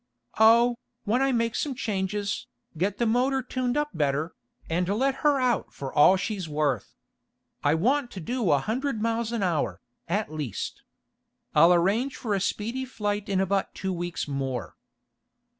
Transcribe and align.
"Oh, 0.39 0.77
when 1.03 1.21
I 1.21 1.31
make 1.31 1.53
some 1.53 1.75
changes, 1.75 2.47
get 2.75 2.97
the 2.97 3.05
motor 3.05 3.43
tuned 3.43 3.77
up 3.77 3.91
better, 3.93 4.33
and 4.67 4.89
let 4.89 5.17
her 5.21 5.39
out 5.39 5.71
for 5.71 5.93
all 5.93 6.17
she's 6.17 6.49
worth. 6.49 6.95
I 7.63 7.75
want 7.75 8.09
to 8.13 8.19
do 8.19 8.49
a 8.51 8.57
hundred 8.57 8.99
miles 8.99 9.31
an 9.31 9.43
hour, 9.43 9.79
at 10.07 10.33
least. 10.33 10.81
I'll 11.53 11.71
arrange 11.71 12.15
for 12.15 12.33
a 12.33 12.41
speedy 12.41 12.83
flight 12.83 13.29
in 13.29 13.39
about 13.39 13.75
two 13.75 13.93
weeks 13.93 14.27
more." 14.27 14.75